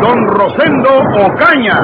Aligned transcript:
don 0.00 0.26
Rosendo 0.28 0.90
Ocaña. 1.26 1.80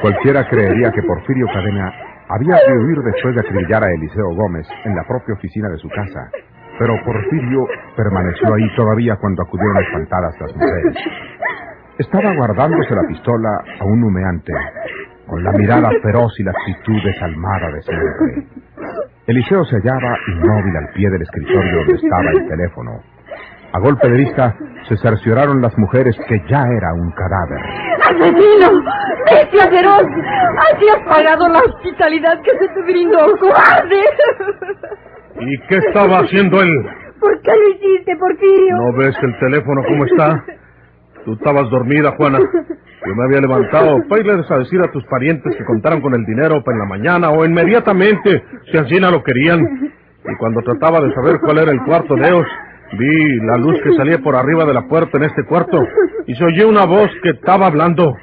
Cualquiera 0.00 0.46
creería 0.48 0.90
que 0.92 1.02
Porfirio 1.02 1.46
Cadena 1.46 1.90
había 2.28 2.56
de 2.56 2.78
huir 2.78 2.98
después 2.98 3.34
de 3.34 3.40
acribillar 3.40 3.82
a 3.84 3.90
Eliseo 3.90 4.34
Gómez 4.34 4.66
en 4.84 4.94
la 4.94 5.02
propia 5.04 5.34
oficina 5.34 5.68
de 5.70 5.78
su 5.78 5.88
casa. 5.88 6.30
Pero 6.78 6.94
Porfirio 7.04 7.66
permaneció 7.96 8.52
ahí 8.52 8.68
todavía 8.76 9.16
cuando 9.16 9.42
acudieron 9.42 9.82
espantadas 9.82 10.34
las 10.40 10.54
mujeres. 10.54 10.96
Estaba 11.98 12.34
guardándose 12.34 12.94
la 12.94 13.06
pistola 13.06 13.48
a 13.80 13.84
un 13.84 14.02
humeante, 14.02 14.52
con 15.26 15.44
la 15.44 15.52
mirada 15.52 15.90
feroz 16.02 16.32
y 16.40 16.42
la 16.42 16.50
actitud 16.50 17.00
desalmada 17.04 17.70
de 17.70 17.82
siempre. 17.82 18.46
Eliseo 19.26 19.64
se 19.64 19.76
hallaba 19.76 20.16
inmóvil 20.28 20.76
al 20.76 20.88
pie 20.92 21.08
del 21.08 21.22
escritorio 21.22 21.78
donde 21.78 21.94
estaba 21.94 22.30
el 22.32 22.48
teléfono. 22.48 23.00
A 23.72 23.78
golpe 23.78 24.08
de 24.08 24.18
vista 24.18 24.54
se 24.88 24.96
cercioraron 24.96 25.60
las 25.62 25.76
mujeres 25.78 26.16
que 26.28 26.38
ya 26.48 26.62
era 26.62 26.92
un 26.94 27.10
cadáver. 27.12 27.60
¡Asesino! 28.04 28.82
¡Bestia 29.30 29.68
feroz! 29.68 30.06
¡Así 30.72 30.88
has 30.88 31.08
pagado 31.08 31.48
la 31.48 31.58
hospitalidad 31.60 32.40
que 32.42 32.50
se 32.58 32.68
te 32.68 32.82
brindó, 32.82 33.36
cobarde! 33.38 34.00
¿Y 35.40 35.58
qué 35.68 35.76
estaba 35.78 36.18
haciendo 36.20 36.60
él? 36.60 36.70
¿Por 37.18 37.40
qué 37.42 37.50
lo 37.50 37.68
hiciste, 37.70 38.16
Porfirio? 38.16 38.76
¿No 38.76 38.92
ves 38.98 39.16
el 39.22 39.38
teléfono 39.38 39.82
cómo 39.88 40.04
está? 40.04 40.44
Tú 41.24 41.32
estabas 41.34 41.70
dormida, 41.70 42.12
Juana. 42.16 42.38
Yo 43.06 43.14
me 43.14 43.24
había 43.24 43.40
levantado 43.40 44.02
para 44.08 44.20
irles 44.20 44.50
a 44.50 44.58
decir 44.58 44.80
a 44.80 44.90
tus 44.90 45.04
parientes 45.04 45.54
que 45.56 45.64
contaran 45.64 46.00
con 46.00 46.14
el 46.14 46.24
dinero 46.24 46.62
para 46.64 46.76
en 46.76 46.80
la 46.80 46.88
mañana 46.88 47.30
o 47.30 47.44
inmediatamente, 47.44 48.42
si 48.70 48.78
así 48.78 48.98
no 48.98 49.10
lo 49.10 49.22
querían. 49.22 49.60
Y 49.60 50.36
cuando 50.38 50.62
trataba 50.62 51.00
de 51.02 51.12
saber 51.12 51.38
cuál 51.40 51.58
era 51.58 51.70
el 51.70 51.82
cuarto 51.84 52.14
de 52.14 52.28
ellos, 52.28 52.46
vi 52.98 53.36
la 53.40 53.58
luz 53.58 53.78
que 53.82 53.92
salía 53.94 54.18
por 54.18 54.36
arriba 54.36 54.64
de 54.64 54.72
la 54.72 54.88
puerta 54.88 55.18
en 55.18 55.24
este 55.24 55.44
cuarto 55.44 55.86
y 56.26 56.34
se 56.34 56.44
oyó 56.44 56.68
una 56.68 56.86
voz 56.86 57.10
que 57.22 57.30
estaba 57.30 57.66
hablando. 57.66 58.14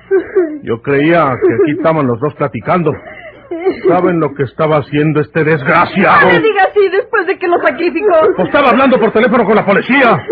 Yo 0.64 0.82
creía 0.82 1.32
que 1.46 1.54
aquí 1.54 1.72
estaban 1.78 2.08
los 2.08 2.20
dos 2.20 2.34
platicando. 2.36 2.92
¿Saben 3.88 4.20
lo 4.20 4.34
que 4.34 4.44
estaba 4.44 4.78
haciendo 4.78 5.22
este 5.22 5.44
desgraciado? 5.44 6.28
No 6.28 6.34
me 6.34 6.40
diga 6.40 6.64
así 6.64 6.90
después 6.90 7.28
de 7.28 7.38
que 7.38 7.48
lo 7.48 7.60
sacrificó. 7.62 8.14
Pues 8.36 8.48
estaba 8.48 8.70
hablando 8.70 9.00
por 9.00 9.12
teléfono 9.12 9.46
con 9.46 9.56
la 9.56 9.66
policía. 9.66 10.26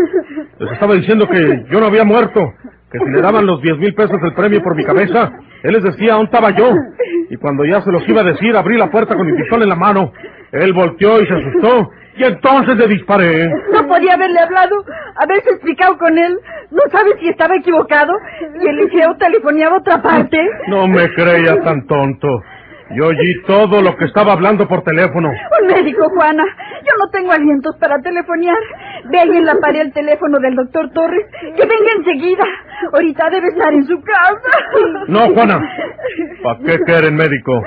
Les 0.60 0.72
estaba 0.74 0.94
diciendo 0.96 1.28
que 1.28 1.66
yo 1.72 1.80
no 1.80 1.86
había 1.86 2.04
muerto, 2.04 2.54
que 2.92 3.00
si 3.00 3.10
le 3.12 3.22
daban 3.22 3.46
los 3.46 3.62
diez 3.62 3.78
mil 3.78 3.94
pesos 3.94 4.20
del 4.22 4.34
premio 4.34 4.62
por 4.62 4.76
mi 4.76 4.84
cabeza, 4.84 5.32
él 5.64 5.74
les 5.74 5.84
decía 5.84 6.14
dónde 6.14 6.26
estaba 6.26 6.52
yo. 6.52 6.74
Y 7.30 7.38
cuando 7.38 7.64
ya 7.64 7.82
se 7.82 7.92
los 7.92 8.08
iba 8.10 8.22
a 8.22 8.26
decir, 8.26 8.56
abrí 8.56 8.78
la 8.78 8.92
puerta 8.92 9.16
con 9.16 9.26
mi 9.26 9.38
pistola 9.38 9.64
en 9.64 9.70
la 9.70 9.76
mano. 9.76 10.12
Él 10.52 10.74
volteó 10.74 11.22
y 11.22 11.28
se 11.28 11.34
asustó. 11.34 11.92
Y 12.18 12.24
entonces 12.26 12.76
le 12.76 12.88
disparé. 12.88 13.50
No 13.72 13.88
podía 13.88 14.16
haberle 14.16 14.40
hablado, 14.40 14.84
haberse 15.16 15.52
explicado 15.52 15.98
con 15.98 16.18
él. 16.18 16.38
No 16.72 16.82
sabe 16.92 17.12
si 17.22 17.30
estaba 17.30 17.56
equivocado. 17.56 18.14
Y 18.62 18.68
Eliseo 18.68 19.16
telefoneaba 19.16 19.76
a 19.76 19.80
otra 19.80 20.02
parte. 20.02 20.38
No 20.68 20.88
me 20.88 21.14
creía 21.14 21.62
tan 21.62 21.88
tonto. 21.88 22.28
Yo 22.96 23.08
oí 23.08 23.42
todo 23.46 23.82
lo 23.82 23.96
que 23.96 24.06
estaba 24.06 24.34
hablando 24.34 24.68
por 24.68 24.82
teléfono. 24.82 25.30
Un 25.30 25.68
médico, 25.68 26.10
Juana. 26.10 26.44
Yo 26.44 26.92
no 27.00 27.10
tengo 27.12 27.32
alientos 27.32 27.78
para 27.78 28.00
telefonear. 28.00 28.58
Ve 29.06 29.20
ahí 29.20 29.38
en 29.38 29.46
la 29.46 29.56
pared 29.56 29.82
el 29.82 29.94
teléfono 29.94 30.40
del 30.40 30.56
doctor 30.56 30.90
Torres. 30.92 31.26
Que 31.42 31.66
venga 31.66 31.92
enseguida. 31.98 32.46
Ahorita 32.94 33.30
debe 33.30 33.48
estar 33.48 33.74
en 33.74 33.86
su 33.86 34.02
casa. 34.02 35.06
No, 35.08 35.34
Juana. 35.34 35.62
¿Para 36.44 36.60
qué 36.60 36.80
quieren 36.80 37.16
médico? 37.16 37.64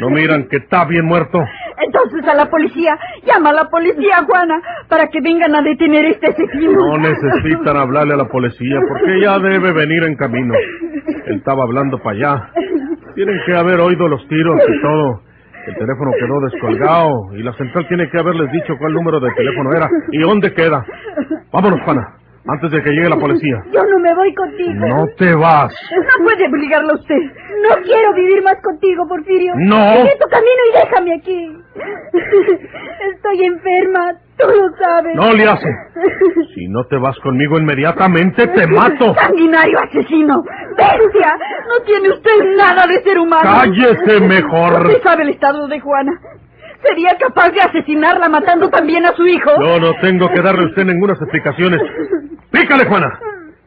¿No 0.00 0.10
miran 0.10 0.48
que 0.48 0.56
está 0.56 0.84
bien 0.84 1.04
muerto? 1.04 1.38
Entonces 1.78 2.26
a 2.26 2.34
la 2.34 2.46
policía. 2.50 2.98
Llama 3.24 3.50
a 3.50 3.52
la 3.52 3.64
policía, 3.68 4.24
Juana, 4.26 4.60
para 4.88 5.06
que 5.08 5.20
vengan 5.20 5.54
a 5.54 5.62
detener 5.62 6.06
este 6.06 6.28
asesino. 6.28 6.72
No 6.72 6.98
necesitan 6.98 7.76
hablarle 7.76 8.14
a 8.14 8.16
la 8.16 8.28
policía 8.28 8.80
porque 8.88 9.20
ya 9.20 9.38
debe 9.38 9.72
venir 9.72 10.04
en 10.04 10.16
camino. 10.16 10.54
Él 11.26 11.36
estaba 11.36 11.64
hablando 11.64 11.98
para 11.98 12.16
allá. 12.16 12.50
Tienen 13.14 13.38
que 13.46 13.54
haber 13.54 13.80
oído 13.80 14.08
los 14.08 14.26
tiros 14.28 14.60
y 14.68 14.80
todo. 14.80 15.22
El 15.66 15.74
teléfono 15.74 16.10
quedó 16.18 16.40
descolgado 16.40 17.36
y 17.36 17.42
la 17.42 17.52
central 17.54 17.86
tiene 17.88 18.08
que 18.08 18.18
haberles 18.18 18.50
dicho 18.52 18.74
cuál 18.78 18.94
número 18.94 19.20
de 19.20 19.30
teléfono 19.32 19.72
era 19.74 19.88
y 20.10 20.18
dónde 20.18 20.52
queda. 20.54 20.84
Vámonos, 21.52 21.80
Juana, 21.84 22.19
antes 22.46 22.70
de 22.70 22.82
que 22.82 22.90
llegue 22.90 23.08
la 23.08 23.16
policía. 23.18 23.62
Yo 23.72 23.84
no 23.84 23.98
me 23.98 24.14
voy 24.14 24.34
contigo. 24.34 24.86
No 24.86 25.06
te 25.18 25.34
vas. 25.34 25.74
No 25.90 26.24
puede 26.24 26.46
obligarlo 26.48 26.92
a 26.92 26.94
usted. 26.96 27.16
No 27.62 27.82
quiero 27.82 28.14
vivir 28.14 28.42
más 28.42 28.56
contigo, 28.62 29.06
Porfirio. 29.08 29.52
No. 29.56 29.92
Sigue 29.96 30.16
tu 30.20 30.28
camino 30.28 30.62
y 30.70 30.78
déjame 30.84 31.14
aquí. 31.14 31.56
Estoy 33.14 33.44
enferma, 33.44 34.12
tú 34.38 34.46
lo 34.48 34.76
sabes. 34.78 35.14
No 35.14 35.32
le 35.32 35.44
hace. 35.44 35.68
Si 36.54 36.68
no 36.68 36.84
te 36.86 36.96
vas 36.96 37.18
conmigo 37.20 37.58
inmediatamente, 37.58 38.46
te 38.48 38.66
mato. 38.66 39.14
Sanguinario 39.14 39.78
asesino. 39.80 40.42
Bestia. 40.76 41.36
No 41.68 41.84
tiene 41.84 42.10
usted 42.10 42.56
nada 42.56 42.86
de 42.86 43.02
ser 43.02 43.18
humano. 43.18 43.42
Cállese 43.60 44.20
mejor. 44.20 44.86
Usted 44.86 45.02
sabe 45.02 45.22
el 45.24 45.28
estado 45.30 45.68
de 45.68 45.80
Juana. 45.80 46.12
¿Sería 46.82 47.14
capaz 47.18 47.50
de 47.50 47.60
asesinarla 47.60 48.28
matando 48.30 48.70
también 48.70 49.04
a 49.04 49.12
su 49.14 49.26
hijo? 49.26 49.50
Yo 49.60 49.78
no 49.80 49.92
tengo 50.00 50.30
que 50.30 50.40
darle 50.40 50.64
a 50.64 50.66
usted 50.68 50.84
ninguna 50.86 51.12
explicaciones. 51.12 51.80
Pícale, 52.50 52.84
Juana. 52.86 53.18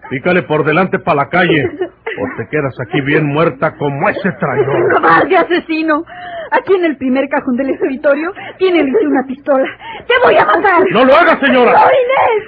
Pícale 0.09 0.43
por 0.43 0.63
delante 0.65 0.99
para 0.99 1.23
la 1.23 1.29
calle. 1.29 1.65
O 1.65 2.27
te 2.37 2.47
quedas 2.49 2.75
aquí 2.85 3.01
bien 3.01 3.25
muerta 3.25 3.75
como 3.77 4.09
ese 4.09 4.31
traidor. 4.33 4.93
¡Cobarde 4.93 5.37
asesino! 5.37 6.03
Aquí 6.51 6.75
en 6.75 6.85
el 6.85 6.97
primer 6.97 7.27
cajón 7.29 7.55
del 7.55 7.71
escritorio 7.71 8.31
tiene 8.59 8.83
una 9.07 9.23
pistola. 9.25 9.65
¡Te 10.07 10.13
voy 10.23 10.37
a 10.37 10.45
matar! 10.45 10.83
¡No 10.91 11.03
lo 11.05 11.15
haga, 11.15 11.39
señora! 11.39 11.71
¡No, 11.71 11.79
Inés! 11.79 12.43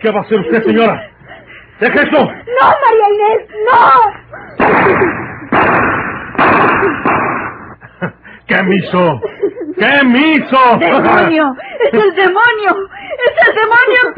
¿Qué 0.00 0.10
va 0.10 0.18
a 0.20 0.22
hacer 0.22 0.40
usted, 0.40 0.64
señora? 0.64 1.08
¡Deje 1.78 2.02
eso! 2.02 2.18
¡No, 2.18 2.74
María 2.82 3.08
Inés! 3.14 3.48
¡No! 3.70 3.78
¿Qué 8.46 8.62
me 8.64 8.76
hizo? 8.76 9.20
¿Qué 9.78 10.04
me 10.04 10.34
hizo? 10.34 10.78
¡Demonio! 10.78 11.54
¡Es 11.80 11.94
el 11.94 12.14
demonio! 12.14 12.88
¡Es 13.18 13.48
el 13.48 13.54
demonio 13.54 13.98
en 14.06 14.14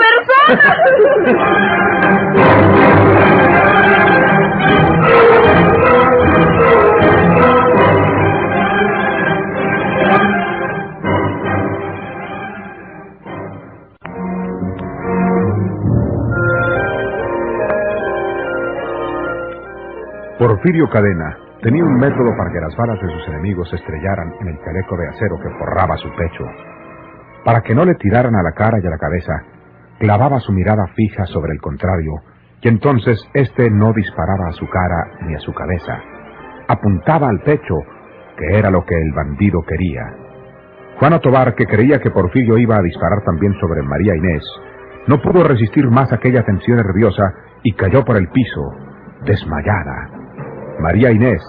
Porfirio 20.38 20.88
Cadena 20.90 21.38
tenía 21.62 21.84
un 21.84 21.94
método 21.94 22.36
para 22.36 22.50
que 22.52 22.60
las 22.60 22.76
balas 22.76 23.00
de 23.00 23.08
sus 23.10 23.28
enemigos 23.28 23.68
se 23.70 23.76
estrellaran 23.76 24.34
en 24.40 24.48
el 24.48 24.58
chaleco 24.62 24.96
de 24.96 25.08
acero 25.08 25.38
que 25.40 25.48
forraba 25.58 25.96
su 25.96 26.08
pecho. 26.16 26.44
Para 27.44 27.60
que 27.62 27.74
no 27.74 27.84
le 27.84 27.94
tiraran 27.96 28.34
a 28.34 28.42
la 28.42 28.52
cara 28.52 28.78
y 28.82 28.86
a 28.86 28.90
la 28.90 28.98
cabeza, 28.98 29.42
clavaba 29.98 30.40
su 30.40 30.52
mirada 30.52 30.86
fija 30.94 31.26
sobre 31.26 31.52
el 31.52 31.60
contrario, 31.60 32.12
y 32.62 32.68
entonces 32.68 33.22
éste 33.34 33.70
no 33.70 33.92
disparaba 33.92 34.48
a 34.48 34.52
su 34.52 34.66
cara 34.68 35.18
ni 35.26 35.34
a 35.34 35.38
su 35.40 35.52
cabeza. 35.52 36.00
Apuntaba 36.68 37.28
al 37.28 37.40
pecho, 37.42 37.76
que 38.38 38.58
era 38.58 38.70
lo 38.70 38.84
que 38.84 38.94
el 38.94 39.12
bandido 39.12 39.62
quería. 39.62 40.02
Juana 40.98 41.18
Tobar, 41.18 41.54
que 41.54 41.66
creía 41.66 42.00
que 42.00 42.10
Porfirio 42.10 42.56
iba 42.56 42.76
a 42.76 42.82
disparar 42.82 43.22
también 43.24 43.52
sobre 43.60 43.82
María 43.82 44.16
Inés, 44.16 44.42
no 45.06 45.20
pudo 45.20 45.44
resistir 45.44 45.86
más 45.90 46.10
aquella 46.12 46.44
tensión 46.44 46.78
nerviosa 46.78 47.34
y 47.62 47.72
cayó 47.74 48.04
por 48.04 48.16
el 48.16 48.28
piso, 48.28 48.72
desmayada. 49.26 50.10
María 50.80 51.10
Inés, 51.10 51.42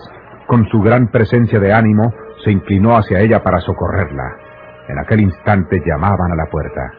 con 0.48 0.68
su 0.68 0.82
gran 0.82 1.08
presencia 1.08 1.60
de 1.60 1.72
ánimo, 1.72 2.14
se 2.44 2.52
inclinó 2.52 2.98
hacia 2.98 3.22
ella 3.22 3.42
para 3.42 3.62
socorrerla. 3.62 4.45
En 4.88 5.00
aquel 5.00 5.22
instante 5.22 5.82
llamaban 5.86 6.32
a 6.32 6.36
la 6.36 6.46
puerta. 6.46 6.92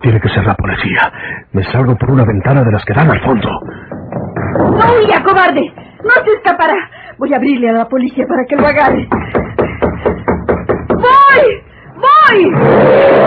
Tiene 0.00 0.20
que 0.20 0.28
ser 0.30 0.44
la 0.44 0.54
policía. 0.54 1.12
Me 1.52 1.62
salgo 1.64 1.96
por 1.96 2.10
una 2.10 2.24
ventana 2.24 2.62
de 2.64 2.72
las 2.72 2.84
que 2.84 2.92
dan 2.92 3.10
al 3.10 3.20
fondo. 3.20 3.48
¡No 4.58 4.94
huya, 4.98 5.22
cobarde! 5.22 5.72
¡No 6.02 6.24
se 6.24 6.32
escapará! 6.36 6.90
Voy 7.18 7.32
a 7.32 7.36
abrirle 7.36 7.70
a 7.70 7.72
la 7.72 7.88
policía 7.88 8.26
para 8.26 8.44
que 8.44 8.56
lo 8.56 8.66
agarre. 8.66 9.08
¡Voy! 10.88 11.62
¡Voy! 11.96 13.21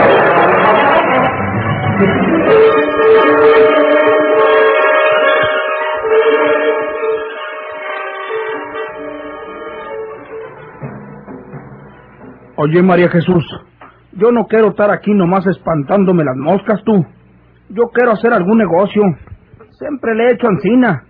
Oye, 12.65 12.81
María 12.81 13.09
Jesús, 13.09 13.45
yo 14.13 14.31
no 14.31 14.47
quiero 14.47 14.69
estar 14.69 14.89
aquí 14.89 15.13
nomás 15.13 15.45
espantándome 15.45 16.23
las 16.23 16.35
moscas, 16.35 16.81
tú. 16.83 17.05
Yo 17.69 17.89
quiero 17.93 18.13
hacer 18.13 18.33
algún 18.33 18.57
negocio. 18.57 19.03
Siempre 19.77 20.15
le 20.15 20.23
he 20.23 20.33
hecho 20.33 20.47
encina. 20.47 21.03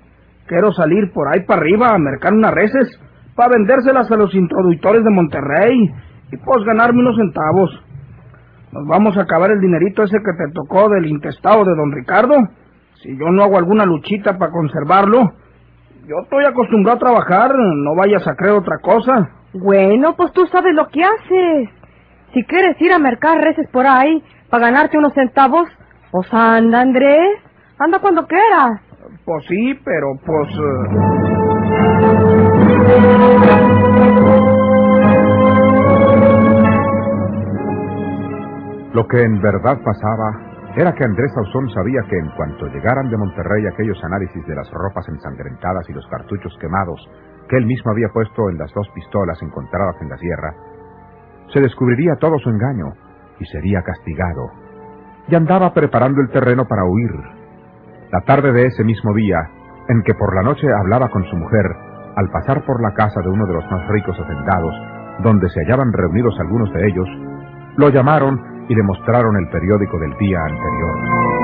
Quiero 0.48 0.74
salir 0.74 1.13
por 1.13 1.30
ahí 1.30 1.46
para 1.46 1.62
arriba 1.62 1.94
a 1.94 1.98
mercar 1.98 2.34
unas 2.34 2.54
reses 2.54 3.00
para 3.38 3.54
vendérselas 3.56 4.12
a 4.12 4.18
los 4.18 4.36
introductores 4.36 5.06
de 5.06 5.10
Monterrey 5.12 5.94
y 6.34 6.38
pues 6.44 6.66
ganarme 6.66 7.00
unos 7.00 7.16
centavos. 7.16 7.72
Nos 8.74 8.86
vamos 8.86 9.16
a 9.16 9.22
acabar 9.22 9.50
el 9.52 9.62
dinerito 9.62 10.04
ese 10.04 10.18
que 10.18 10.34
te 10.34 10.52
tocó 10.52 10.90
del 10.90 11.06
intestado 11.06 11.63
de 11.63 11.74
don 11.74 11.94
Ricardo. 11.94 12.36
Si 13.02 13.18
yo 13.18 13.31
no 13.31 13.44
hago 13.44 13.57
alguna 13.57 13.86
luchita 13.86 14.38
para 14.38 14.52
conservarlo, 14.52 15.31
yo 16.06 16.16
estoy 16.22 16.44
acostumbrado 16.44 16.98
a 16.98 17.00
trabajar, 17.00 17.56
no 17.56 17.96
vayas 17.96 18.28
a 18.28 18.36
creer 18.36 18.56
otra 18.56 18.80
cosa. 18.81 19.44
Bueno, 19.57 20.16
pues 20.18 20.34
tú 20.34 20.46
sabes 20.48 20.74
lo 20.74 20.88
que 20.90 21.02
haces. 21.04 21.69
Si 22.34 22.44
quieres 22.44 22.80
ir 22.81 22.92
a 22.92 23.00
mercar 23.00 23.38
reces 23.38 23.68
por 23.69 23.88
ahí 23.88 24.22
para 24.50 24.66
ganarte 24.66 24.98
unos 24.98 25.13
centavos, 25.13 25.69
pues 26.12 26.28
anda, 26.34 26.81
Andrés. 26.81 27.40
Anda 27.80 28.00
cuando 28.00 28.28
quieras. 28.28 28.81
Pues 29.24 29.46
sí, 29.48 29.80
pero 29.84 30.07
pues... 30.25 30.50
eh, 30.50 31.96
Lo 38.94 39.06
que 39.07 39.22
en 39.22 39.42
verdad 39.42 39.78
pasaba 39.84 40.31
era 40.78 40.94
que 40.94 41.04
Andrés 41.04 41.31
Sauzón 41.34 41.69
sabía 41.72 42.02
que 42.10 42.18
en 42.18 42.30
cuanto 42.36 42.68
llegaran 42.68 43.10
de 43.10 43.18
Monterrey 43.18 43.66
aquellos 43.68 44.02
análisis 44.04 44.46
de 44.48 44.56
las 44.56 44.69
ropas 44.72 45.07
ensangrentadas 45.10 45.90
y 45.90 45.94
los 45.94 46.06
cartuchos 46.07 46.56
quemados 46.62 47.00
que 47.50 47.57
él 47.57 47.65
mismo 47.65 47.92
había 47.92 48.09
puesto 48.09 48.50
en 48.50 48.57
las 48.57 48.71
dos 48.74 48.88
pistolas 48.94 49.42
encontradas 49.42 49.95
en 50.01 50.09
la 50.09 50.18
sierra, 50.18 50.53
se 51.53 51.62
descubriría 51.62 52.15
todo 52.19 52.39
su 52.39 52.50
engaño 52.50 52.94
y 53.39 53.45
sería 53.45 53.81
castigado. 53.81 54.51
Y 55.27 55.36
andaba 55.36 55.74
preparando 55.74 56.21
el 56.21 56.30
terreno 56.30 56.65
para 56.68 56.86
huir. 56.86 57.12
La 58.12 58.21
tarde 58.21 58.51
de 58.51 58.68
ese 58.68 58.83
mismo 58.83 59.13
día, 59.13 59.38
en 59.89 60.01
que 60.03 60.13
por 60.13 60.36
la 60.36 60.44
noche 60.44 60.68
hablaba 60.71 61.09
con 61.09 61.24
su 61.25 61.36
mujer, 61.36 61.65
al 62.15 62.30
pasar 62.30 62.63
por 62.65 62.81
la 62.81 62.94
casa 62.94 63.21
de 63.21 63.30
uno 63.30 63.45
de 63.45 63.53
los 63.53 63.71
más 63.71 63.88
ricos 63.89 64.18
hacendados, 64.19 64.74
donde 65.21 65.50
se 65.50 65.62
hallaban 65.62 65.92
reunidos 65.92 66.39
algunos 66.39 66.71
de 66.74 66.88
ellos, 66.88 67.07
lo 67.77 67.89
llamaron 67.89 68.39
y 68.69 68.75
le 68.75 68.83
mostraron 68.83 69.36
el 69.38 69.50
periódico 69.50 70.00
del 70.00 70.15
día 70.18 70.39
anterior. 70.39 71.34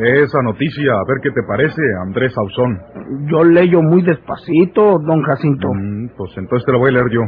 Lee 0.00 0.22
esa 0.22 0.42
noticia, 0.42 0.92
a 0.92 1.04
ver 1.08 1.18
qué 1.22 1.30
te 1.30 1.42
parece, 1.42 1.82
Andrés 2.02 2.32
Sauzón. 2.32 2.80
yo 3.30 3.42
leyo 3.44 3.82
muy 3.82 4.02
despacito, 4.02 4.98
don 4.98 5.22
Jacinto. 5.22 5.68
Mm, 5.72 6.10
pues 6.16 6.30
entonces 6.36 6.64
te 6.64 6.72
lo 6.72 6.78
voy 6.78 6.90
a 6.90 6.92
leer 6.92 7.10
yo. 7.10 7.20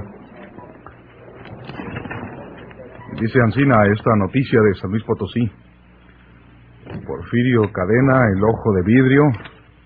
Dice 3.21 3.41
Ancina 3.41 3.85
esta 3.87 4.15
noticia 4.17 4.61
de 4.61 4.75
San 4.75 4.91
Luis 4.91 5.03
Potosí. 5.05 5.51
Porfirio 7.07 7.71
Cadena, 7.73 8.29
el 8.35 8.43
ojo 8.43 8.73
de 8.73 8.83
vidrio, 8.83 9.23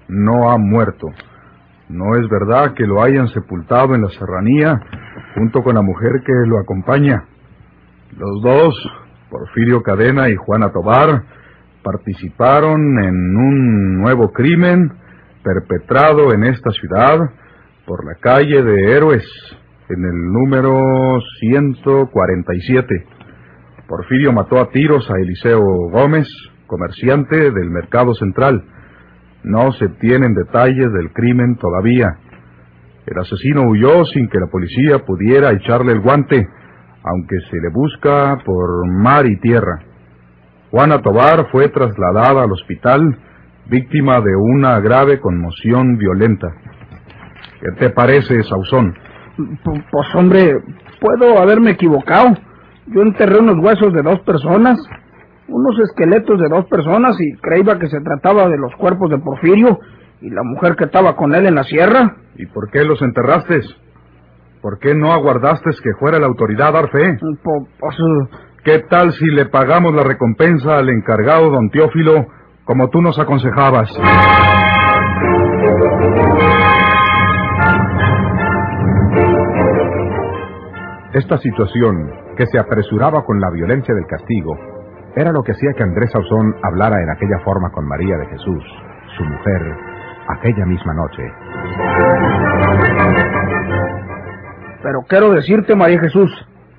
no 0.09 0.51
ha 0.51 0.59
muerto. 0.59 1.09
No 1.89 2.15
es 2.17 2.29
verdad 2.29 2.75
que 2.75 2.87
lo 2.87 3.03
hayan 3.03 3.29
sepultado 3.29 3.95
en 3.95 4.03
la 4.03 4.09
serranía 4.11 4.81
junto 5.35 5.63
con 5.63 5.75
la 5.75 5.83
mujer 5.83 6.23
que 6.25 6.33
lo 6.47 6.59
acompaña. 6.59 7.25
Los 8.17 8.43
dos, 8.43 8.91
Porfirio 9.31 9.83
Cadena 9.83 10.29
y 10.29 10.37
Juana 10.37 10.71
Tobar, 10.71 11.25
participaron 11.85 12.99
en 13.05 13.37
un 13.37 14.01
nuevo 14.01 14.33
crimen 14.33 14.91
perpetrado 15.45 16.33
en 16.33 16.45
esta 16.45 16.71
ciudad 16.71 17.19
por 17.87 18.05
la 18.05 18.15
calle 18.15 18.63
de 18.63 18.93
Héroes, 18.97 19.25
en 19.91 20.05
el 20.05 20.33
número 20.33 21.21
147. 21.41 23.07
Porfirio 23.87 24.33
mató 24.33 24.59
a 24.59 24.71
tiros 24.71 25.09
a 25.11 25.21
Eliseo 25.21 25.61
Gómez, 25.91 26.27
comerciante 26.67 27.51
del 27.51 27.71
Mercado 27.71 28.15
Central. 28.15 28.65
No 29.45 29.73
se 29.73 29.89
tienen 30.01 30.35
detalles 30.35 30.91
del 30.91 31.13
crimen 31.13 31.57
todavía. 31.57 32.17
El 33.07 33.19
asesino 33.19 33.69
huyó 33.69 34.07
sin 34.07 34.31
que 34.31 34.41
la 34.41 34.47
policía 34.47 35.05
pudiera 35.05 35.53
echarle 35.53 35.93
el 35.93 36.01
guante, 36.01 36.49
aunque 37.05 37.37
se 37.51 37.61
le 37.61 37.69
busca 37.69 38.39
por 38.47 38.89
mar 38.89 39.27
y 39.27 39.39
tierra. 39.41 39.94
Juana 40.75 41.01
Tobar 41.03 41.47
fue 41.53 41.69
trasladada 41.69 42.43
al 42.43 42.51
hospital 42.51 43.17
víctima 43.67 44.21
de 44.21 44.35
una 44.35 44.81
grave 44.81 45.21
conmoción 45.21 45.97
violenta. 45.99 46.49
¿Qué 47.61 47.71
te 47.79 47.91
parece, 47.91 48.43
Sauzón? 48.43 48.93
Pues 49.63 50.15
hombre, 50.17 50.59
puedo 51.01 51.39
haberme 51.39 51.71
equivocado. 51.71 52.35
Yo 52.89 53.03
enterré 53.03 53.39
unos 53.39 53.65
huesos 53.65 53.93
de 53.93 54.03
dos 54.03 54.19
personas, 54.23 54.77
unos 55.47 55.79
esqueletos 55.79 56.41
de 56.41 56.49
dos 56.49 56.65
personas 56.65 57.21
y 57.21 57.35
creía 57.35 57.79
que 57.79 57.87
se 57.87 58.01
trataba 58.01 58.49
de 58.49 58.59
los 58.59 58.75
cuerpos 58.75 59.11
de 59.11 59.19
Porfirio 59.19 59.79
y 60.23 60.31
la 60.31 60.43
mujer 60.43 60.75
que 60.75 60.87
estaba 60.87 61.15
con 61.15 61.37
él 61.37 61.47
en 61.47 61.55
la 61.55 61.63
sierra. 61.63 62.17
¿Y 62.35 62.47
por 62.47 62.69
qué 62.73 62.83
los 62.83 63.01
enterraste? 63.01 63.61
¿Por 64.61 64.81
qué 64.81 64.93
no 64.93 65.13
aguardaste 65.13 65.71
que 65.85 65.95
fuera 66.01 66.19
la 66.19 66.27
autoridad 66.27 66.71
a 66.71 66.73
dar 66.73 66.91
fe? 66.91 67.17
Pues, 67.79 67.97
¿Qué 68.65 68.79
tal 68.89 69.13
si 69.13 69.27
le 69.27 69.45
pagamos 69.45 69.95
la 69.95 70.03
recompensa 70.05 70.79
al 70.79 70.89
encargado 70.89 71.51
don 71.51 71.69
Teófilo 71.69 72.29
como 72.65 72.89
tú 72.89 73.03
nos 73.03 73.19
aconsejabas? 73.19 73.91
Esta 81.13 81.37
situación, 81.39 82.11
que 82.39 82.47
se 82.47 82.59
apresuraba 82.59 83.27
con 83.27 83.39
la 83.39 83.51
violencia 83.51 83.95
del 83.95 84.07
castigo, 84.07 84.59
era 85.15 85.31
lo 85.31 85.43
que 85.43 85.53
hacía 85.53 85.75
que 85.77 85.83
Andrés 85.83 86.11
Sauzón 86.11 86.57
hablara 86.63 87.03
en 87.03 87.11
aquella 87.11 87.41
forma 87.45 87.71
con 87.71 87.87
María 87.87 88.17
de 88.17 88.27
Jesús, 88.29 88.65
su 89.19 89.25
mujer, 89.25 89.77
aquella 90.29 90.65
misma 90.65 90.95
noche. 90.95 91.23
pero 94.83 95.01
quiero 95.09 95.33
decirte, 95.33 95.75
María 95.75 95.99
Jesús, 95.99 96.31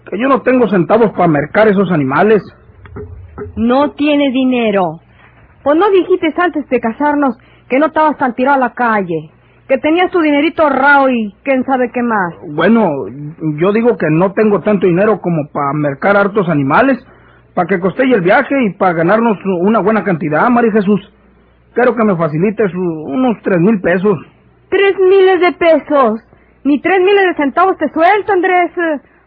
que 0.09 0.19
yo 0.19 0.27
no 0.27 0.41
tengo 0.41 0.67
centavos 0.69 1.11
para 1.11 1.27
mercar 1.27 1.67
esos 1.67 1.91
animales. 1.91 2.43
No 3.55 3.91
tiene 3.91 4.31
dinero. 4.31 4.99
Pues 5.63 5.77
no 5.77 5.89
dijiste 5.89 6.33
antes 6.37 6.67
de 6.69 6.79
casarnos 6.79 7.37
que 7.69 7.79
no 7.79 7.87
estabas 7.87 8.17
tan 8.17 8.35
tirado 8.35 8.57
a 8.57 8.67
la 8.67 8.73
calle. 8.73 9.31
Que 9.67 9.79
tenías 9.79 10.11
tu 10.11 10.21
dinerito 10.21 10.61
ahorrado 10.61 11.09
y 11.09 11.33
quién 11.43 11.63
sabe 11.65 11.89
qué 11.91 12.03
más. 12.03 12.35
Bueno, 12.49 12.87
yo 13.57 13.73
digo 13.73 13.97
que 13.97 14.07
no 14.11 14.31
tengo 14.33 14.61
tanto 14.61 14.85
dinero 14.85 15.19
como 15.21 15.47
para 15.51 15.73
mercar 15.73 16.15
hartos 16.15 16.47
animales, 16.49 17.03
para 17.55 17.67
que 17.67 17.79
costelle 17.79 18.13
el 18.13 18.21
viaje 18.21 18.53
y 18.63 18.73
para 18.73 18.93
ganarnos 18.93 19.39
una 19.59 19.79
buena 19.79 20.03
cantidad, 20.03 20.47
María 20.49 20.71
Jesús. 20.71 21.01
Quiero 21.73 21.95
que 21.95 22.05
me 22.05 22.15
facilites 22.15 22.71
unos 22.75 23.37
tres 23.41 23.59
mil 23.59 23.81
pesos. 23.81 24.19
Tres 24.69 24.95
miles 24.99 25.41
de 25.41 25.51
pesos. 25.53 26.21
Ni 26.63 26.79
tres 26.79 26.99
miles 26.99 27.25
de 27.25 27.35
centavos 27.35 27.75
te 27.77 27.89
suelto, 27.89 28.33
Andrés. 28.33 28.71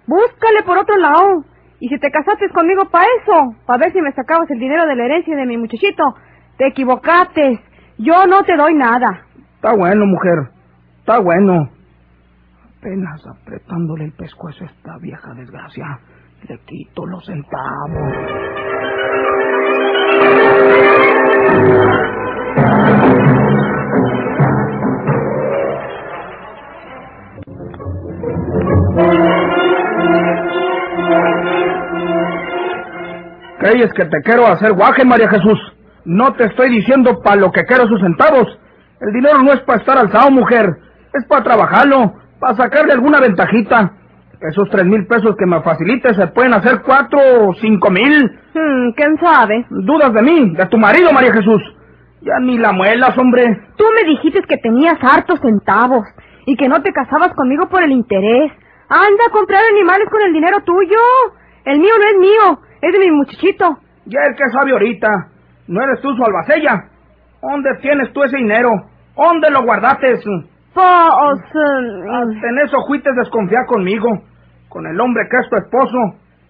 Búscale 0.08 0.62
por 0.64 0.78
otro 0.78 0.96
lado. 0.96 1.44
Y 1.80 1.88
si 1.88 1.98
te 1.98 2.10
casaste 2.10 2.48
conmigo 2.48 2.86
para 2.90 3.04
eso, 3.20 3.54
para 3.66 3.78
ver 3.78 3.92
si 3.92 4.00
me 4.00 4.10
sacabas 4.12 4.50
el 4.50 4.58
dinero 4.58 4.86
de 4.86 4.96
la 4.96 5.04
herencia 5.04 5.36
de 5.36 5.46
mi 5.46 5.56
muchachito, 5.56 6.02
te 6.56 6.66
equivocaste. 6.66 7.60
Yo 7.98 8.26
no 8.26 8.42
te 8.42 8.56
doy 8.56 8.74
nada. 8.74 9.26
Está 9.56 9.74
bueno, 9.74 10.06
mujer. 10.06 10.48
Está 11.00 11.20
bueno. 11.20 11.68
Apenas 12.78 13.20
apretándole 13.26 14.04
el 14.04 14.12
pescuezo 14.12 14.64
a 14.64 14.68
esta 14.68 14.96
vieja 14.98 15.34
desgracia, 15.34 16.00
le 16.48 16.58
quito 16.60 17.04
los 17.06 17.24
centavos. 17.26 18.14
¿Crees 33.58 33.92
que 33.92 34.04
te 34.04 34.22
quiero 34.22 34.46
hacer 34.46 34.72
guaje, 34.72 35.04
María 35.04 35.28
Jesús? 35.28 35.58
No 36.04 36.32
te 36.34 36.44
estoy 36.44 36.70
diciendo 36.70 37.20
para 37.22 37.36
lo 37.36 37.50
que 37.50 37.64
quiero 37.64 37.86
sus 37.88 38.00
centavos. 38.00 38.46
El 39.00 39.12
dinero 39.12 39.42
no 39.42 39.52
es 39.52 39.60
para 39.60 39.80
estar 39.80 39.98
alzado, 39.98 40.30
mujer. 40.30 40.66
Es 41.12 41.24
para 41.26 41.42
trabajarlo, 41.42 42.12
para 42.38 42.54
sacarle 42.54 42.92
alguna 42.92 43.20
ventajita. 43.20 43.92
Esos 44.40 44.70
tres 44.70 44.84
mil 44.84 45.06
pesos 45.06 45.34
que 45.36 45.46
me 45.46 45.60
facilite 45.62 46.14
se 46.14 46.28
pueden 46.28 46.54
hacer 46.54 46.82
cuatro 46.82 47.18
o 47.48 47.54
cinco 47.54 47.90
mil. 47.90 48.30
Hmm, 48.54 48.92
¿Quién 48.96 49.18
sabe? 49.20 49.66
¿Dudas 49.70 50.12
de 50.12 50.22
mí? 50.22 50.54
¿De 50.54 50.66
tu 50.66 50.78
marido, 50.78 51.12
María 51.12 51.32
Jesús? 51.32 51.60
Ya 52.20 52.38
ni 52.40 52.58
la 52.58 52.72
muelas, 52.72 53.18
hombre. 53.18 53.60
Tú 53.76 53.84
me 53.94 54.08
dijiste 54.08 54.40
que 54.42 54.58
tenías 54.58 54.98
hartos 55.02 55.40
centavos 55.40 56.06
y 56.46 56.56
que 56.56 56.68
no 56.68 56.80
te 56.82 56.92
casabas 56.92 57.34
conmigo 57.34 57.68
por 57.68 57.82
el 57.82 57.90
interés. 57.90 58.52
Anda 58.88 59.24
a 59.26 59.32
comprar 59.32 59.62
animales 59.72 60.08
con 60.10 60.22
el 60.22 60.32
dinero 60.32 60.60
tuyo. 60.64 60.98
El 61.64 61.80
mío 61.80 61.92
no 61.98 62.04
es 62.06 62.18
mío, 62.18 62.60
es 62.80 62.92
de 62.92 62.98
mi 62.98 63.10
muchachito. 63.10 63.78
Ya 64.06 64.20
el 64.28 64.36
que 64.36 64.48
sabe 64.50 64.72
ahorita. 64.72 65.28
¿No 65.68 65.82
eres 65.82 66.00
tú 66.00 66.14
su 66.14 66.24
albacella? 66.24 66.84
¿Dónde 67.42 67.70
tienes 67.80 68.12
tú 68.12 68.22
ese 68.22 68.36
dinero? 68.36 68.70
¿Dónde 69.16 69.50
lo 69.50 69.62
guardaste? 69.62 70.14
Pues... 70.14 70.26
Hasta 70.74 72.48
en 72.48 72.58
eso 72.64 72.78
fuiste 72.86 73.10
desconfiar 73.16 73.66
conmigo, 73.66 74.08
con 74.68 74.86
el 74.86 75.00
hombre 75.00 75.24
que 75.30 75.36
es 75.38 75.48
tu 75.50 75.56
esposo. 75.56 75.98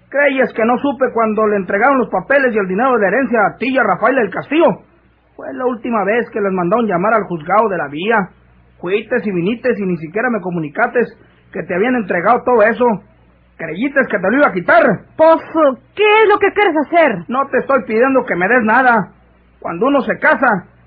¿Crees 0.08 0.52
que 0.54 0.64
no 0.64 0.78
supe 0.78 1.06
cuando 1.12 1.46
le 1.46 1.56
entregaron 1.56 1.98
los 1.98 2.08
papeles 2.08 2.54
y 2.54 2.58
el 2.58 2.68
dinero 2.68 2.94
de 2.94 3.00
la 3.00 3.08
herencia 3.08 3.38
a 3.46 3.56
ti 3.58 3.68
y 3.68 3.78
a 3.78 3.82
Rafael 3.82 4.16
del 4.16 4.30
Castillo? 4.30 4.68
Fue 5.36 5.46
la 5.52 5.66
última 5.66 6.04
vez 6.04 6.28
que 6.30 6.40
les 6.40 6.52
mandaron 6.52 6.86
llamar 6.86 7.14
al 7.14 7.24
juzgado 7.24 7.68
de 7.68 7.76
la 7.76 7.88
vía. 7.88 8.16
Fuiste 8.80 9.16
y 9.24 9.32
viniste 9.32 9.70
y 9.76 9.82
ni 9.86 9.96
siquiera 9.96 10.30
me 10.30 10.40
comunicaste 10.40 11.00
que 11.52 11.62
te 11.62 11.74
habían 11.74 11.96
entregado 11.96 12.42
todo 12.44 12.62
eso. 12.62 12.84
¿Creíste 13.58 14.00
que 14.08 14.18
te 14.18 14.30
lo 14.30 14.38
iba 14.38 14.46
a 14.46 14.52
quitar? 14.52 14.84
Eh, 14.86 15.78
¿qué 15.96 16.22
es 16.22 16.28
lo 16.28 16.38
que 16.38 16.52
quieres 16.52 16.74
hacer? 16.86 17.24
No 17.26 17.46
te 17.48 17.58
estoy 17.58 17.82
pidiendo 17.86 18.24
que 18.24 18.36
me 18.36 18.46
des 18.46 18.62
nada. 18.62 19.12
Cuando 19.58 19.86
uno 19.86 20.00
se 20.02 20.16
casa, 20.20 20.46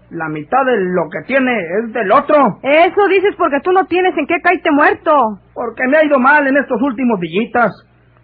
la 0.10 0.30
mitad 0.30 0.66
de 0.66 0.78
lo 0.80 1.10
que 1.10 1.22
tiene 1.28 1.52
es 1.52 1.92
del 1.92 2.12
otro. 2.14 2.60
Eso 2.64 3.08
dices 3.10 3.36
porque 3.38 3.60
tú 3.62 3.74
no 3.74 3.86
tienes 3.86 4.18
en 4.18 4.26
qué 4.26 4.40
caíste 4.42 4.72
muerto. 4.72 5.12
Porque 5.54 5.86
me 5.88 5.98
ha 5.98 6.06
ido 6.06 6.18
mal 6.18 6.48
en 6.48 6.56
estos 6.56 6.82
últimos 6.82 7.20
dillitas. 7.20 7.72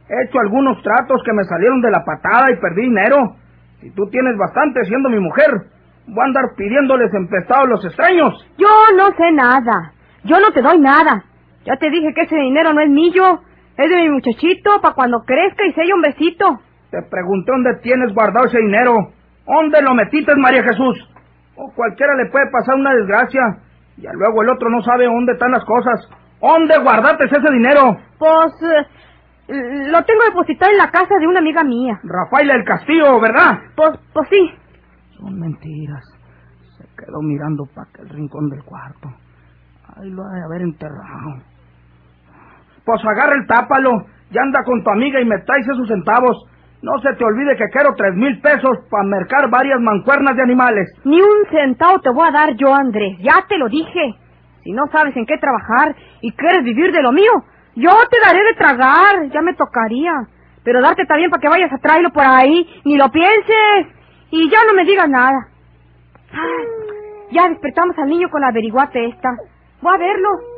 He 0.09 0.23
hecho 0.23 0.39
algunos 0.39 0.81
tratos 0.81 1.21
que 1.25 1.33
me 1.33 1.43
salieron 1.43 1.81
de 1.81 1.91
la 1.91 2.05
patada 2.05 2.49
y 2.49 2.55
perdí 2.55 2.83
dinero. 2.83 3.35
Si 3.81 3.91
tú 3.91 4.07
tienes 4.09 4.37
bastante 4.37 4.85
siendo 4.85 5.09
mi 5.09 5.19
mujer, 5.19 5.51
voy 6.07 6.21
a 6.21 6.23
andar 6.23 6.43
pidiéndoles 6.55 7.13
empestados 7.13 7.65
a 7.65 7.69
los 7.69 7.85
extraños. 7.85 8.33
Yo 8.57 8.69
no 8.95 9.11
sé 9.11 9.29
nada. 9.33 9.91
Yo 10.23 10.39
no 10.39 10.51
te 10.51 10.61
doy 10.61 10.79
nada. 10.79 11.25
Ya 11.65 11.75
te 11.75 11.89
dije 11.89 12.13
que 12.13 12.21
ese 12.21 12.37
dinero 12.37 12.71
no 12.71 12.79
es 12.79 12.89
mío. 12.89 13.41
Es 13.77 13.89
de 13.89 13.95
mi 13.95 14.09
muchachito 14.09 14.81
para 14.81 14.95
cuando 14.95 15.23
crezca 15.23 15.65
y 15.67 15.73
sea 15.73 15.85
hombrecito. 15.93 16.59
Te 16.89 17.01
pregunté 17.03 17.51
dónde 17.51 17.75
tienes 17.83 18.13
guardado 18.13 18.47
ese 18.47 18.57
dinero. 18.57 19.13
¿Dónde 19.45 19.81
lo 19.81 19.93
metiste, 19.93 20.35
María 20.35 20.63
Jesús? 20.63 20.97
O 21.55 21.71
cualquiera 21.75 22.15
le 22.15 22.29
puede 22.31 22.49
pasar 22.51 22.75
una 22.75 22.93
desgracia. 22.93 23.41
Y 23.97 24.01
luego 24.01 24.41
el 24.41 24.49
otro 24.49 24.69
no 24.69 24.81
sabe 24.81 25.05
dónde 25.05 25.33
están 25.33 25.51
las 25.51 25.63
cosas. 25.63 26.09
¿Dónde 26.41 26.77
guardaste 26.79 27.25
ese 27.25 27.39
dinero? 27.51 27.97
Pues 28.17 28.53
eh, 29.47 29.89
lo 29.91 30.03
tengo 30.03 30.23
depositado 30.25 30.71
en 30.71 30.77
la 30.77 30.89
casa 30.89 31.15
de 31.19 31.27
una 31.27 31.39
amiga 31.39 31.63
mía. 31.63 31.99
Rafael 32.03 32.47
del 32.47 32.63
Castillo, 32.63 33.19
¿verdad? 33.19 33.59
Pues, 33.75 33.91
pues 34.13 34.27
sí. 34.29 34.51
Son 35.17 35.39
mentiras. 35.39 36.03
Se 36.77 36.83
quedó 36.97 37.21
mirando 37.21 37.63
para 37.75 37.87
aquel 37.89 38.09
rincón 38.09 38.49
del 38.49 38.63
cuarto. 38.63 39.09
Ahí 39.95 40.09
lo 40.09 40.23
ha 40.23 40.33
de 40.33 40.43
haber 40.43 40.61
enterrado. 40.61 41.56
Pues 42.87 43.03
agarra 43.03 43.35
el 43.35 43.45
tápalo 43.47 44.05
y 44.31 44.37
anda 44.37 44.63
con 44.63 44.81
tu 44.81 44.89
amiga 44.89 45.19
y 45.19 45.25
me 45.25 45.39
traes 45.39 45.67
esos 45.67 45.89
centavos. 45.89 46.45
No 46.81 46.97
se 46.99 47.13
te 47.15 47.25
olvide 47.25 47.57
que 47.57 47.67
quiero 47.69 47.93
tres 47.97 48.15
mil 48.15 48.39
pesos 48.39 48.77
para 48.89 49.03
mercar 49.03 49.49
varias 49.49 49.81
mancuernas 49.81 50.37
de 50.37 50.43
animales. 50.43 50.89
Ni 51.03 51.21
un 51.21 51.45
centavo 51.51 51.99
te 51.99 52.09
voy 52.11 52.29
a 52.29 52.31
dar 52.31 52.55
yo, 52.55 52.73
Andrés. 52.73 53.17
Ya 53.19 53.43
te 53.49 53.57
lo 53.57 53.67
dije. 53.67 54.15
Si 54.63 54.71
no 54.71 54.87
sabes 54.87 55.13
en 55.17 55.25
qué 55.25 55.37
trabajar 55.37 55.97
y 56.21 56.31
quieres 56.31 56.63
vivir 56.63 56.93
de 56.93 57.01
lo 57.01 57.11
mío, 57.11 57.31
yo 57.75 57.91
te 58.09 58.21
daré 58.25 58.41
de 58.41 58.53
tragar. 58.53 59.27
Ya 59.33 59.41
me 59.41 59.53
tocaría. 59.53 60.13
Pero 60.63 60.81
darte 60.81 61.05
también 61.05 61.29
para 61.29 61.41
que 61.41 61.49
vayas 61.49 61.73
a 61.73 61.79
traerlo 61.79 62.11
por 62.11 62.23
ahí. 62.23 62.65
Ni 62.85 62.95
lo 62.95 63.11
pienses. 63.11 63.87
Y 64.31 64.49
ya 64.49 64.59
no 64.65 64.73
me 64.73 64.85
digas 64.85 65.09
nada. 65.09 65.49
Ya 67.31 67.49
despertamos 67.49 67.97
al 67.97 68.07
niño 68.07 68.29
con 68.29 68.39
la 68.39 68.47
averiguate 68.47 69.07
esta. 69.07 69.35
Voy 69.81 69.93
a 69.93 69.97
verlo. 69.97 70.56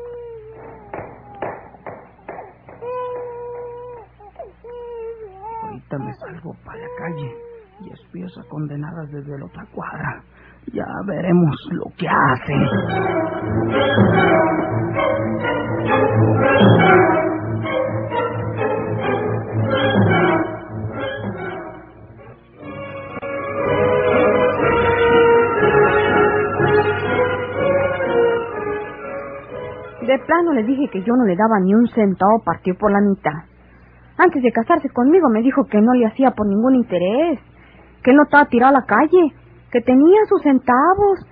Me 5.98 6.14
salgo 6.14 6.54
para 6.64 6.80
la 6.80 6.88
calle 7.00 7.34
y 7.82 7.92
espío 7.92 8.28
a 8.28 8.48
condenadas 8.48 9.10
desde 9.12 9.40
la 9.40 9.46
otra 9.46 9.66
cuadra. 9.74 10.22
Ya 10.72 10.86
veremos 11.08 11.56
lo 11.72 11.86
que 11.98 12.08
hacen. 12.08 12.62
De 30.06 30.20
plano 30.20 30.54
le 30.54 30.64
dije 30.64 30.88
que 30.92 31.02
yo 31.02 31.16
no 31.16 31.26
le 31.26 31.36
daba 31.36 31.60
ni 31.62 31.74
un 31.74 31.88
centavo 31.88 32.44
partido 32.46 32.78
por 32.78 32.92
la 32.92 33.02
mitad. 33.02 33.59
Antes 34.20 34.44
de 34.44 34.52
casarse 34.52 34.90
conmigo 34.90 35.30
me 35.30 35.42
dijo 35.42 35.66
que 35.66 35.80
no 35.80 35.94
le 35.94 36.06
hacía 36.06 36.32
por 36.32 36.46
ningún 36.46 36.76
interés, 36.76 37.40
que 38.04 38.12
no 38.12 38.24
estaba 38.24 38.50
tirado 38.50 38.76
a 38.76 38.82
la 38.82 38.86
calle, 38.86 39.34
que 39.72 39.80
tenía 39.80 40.26
sus 40.28 40.42
centavos. 40.42 41.26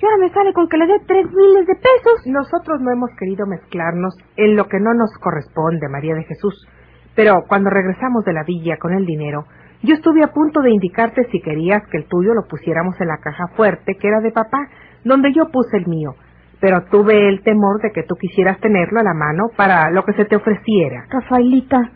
Y 0.00 0.04
ahora 0.06 0.16
me 0.16 0.32
sale 0.32 0.54
con 0.54 0.66
que 0.66 0.78
le 0.78 0.86
dé 0.86 0.98
tres 1.06 1.26
miles 1.30 1.66
de 1.66 1.74
pesos. 1.74 2.26
Nosotros 2.26 2.80
no 2.80 2.90
hemos 2.90 3.10
querido 3.18 3.46
mezclarnos 3.46 4.16
en 4.36 4.56
lo 4.56 4.66
que 4.66 4.80
no 4.80 4.94
nos 4.94 5.12
corresponde, 5.20 5.90
María 5.90 6.14
de 6.14 6.24
Jesús. 6.24 6.66
Pero 7.14 7.44
cuando 7.46 7.68
regresamos 7.68 8.24
de 8.24 8.32
la 8.32 8.44
villa 8.44 8.78
con 8.78 8.94
el 8.94 9.04
dinero, 9.04 9.44
yo 9.82 9.94
estuve 9.94 10.24
a 10.24 10.32
punto 10.32 10.62
de 10.62 10.70
indicarte 10.70 11.28
si 11.30 11.40
querías 11.42 11.82
que 11.90 11.98
el 11.98 12.08
tuyo 12.08 12.32
lo 12.32 12.48
pusiéramos 12.48 12.98
en 12.98 13.08
la 13.08 13.18
caja 13.18 13.48
fuerte 13.56 13.96
que 14.00 14.08
era 14.08 14.20
de 14.20 14.32
papá, 14.32 14.68
donde 15.04 15.34
yo 15.34 15.50
puse 15.52 15.76
el 15.76 15.86
mío. 15.86 16.14
Pero 16.60 16.84
tuve 16.84 17.28
el 17.28 17.42
temor 17.42 17.82
de 17.82 17.90
que 17.92 18.04
tú 18.04 18.14
quisieras 18.14 18.58
tenerlo 18.60 19.00
a 19.00 19.04
la 19.04 19.12
mano 19.12 19.50
para 19.54 19.90
lo 19.90 20.04
que 20.04 20.14
se 20.14 20.24
te 20.24 20.36
ofreciera. 20.36 21.04
Rafaelita, 21.10 21.90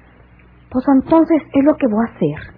pues 0.76 0.84
entonces 0.88 1.42
es 1.54 1.64
lo 1.64 1.74
que 1.76 1.86
voy 1.86 2.04
a 2.04 2.12
hacer. 2.12 2.54